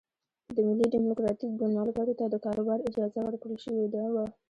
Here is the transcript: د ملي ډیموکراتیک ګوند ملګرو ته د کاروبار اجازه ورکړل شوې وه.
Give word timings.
د 0.55 0.57
ملي 0.67 0.85
ډیموکراتیک 0.95 1.51
ګوند 1.59 1.73
ملګرو 1.79 2.17
ته 2.19 2.25
د 2.29 2.35
کاروبار 2.45 2.79
اجازه 2.89 3.19
ورکړل 3.23 3.57
شوې 3.65 3.85
وه. 4.13 4.25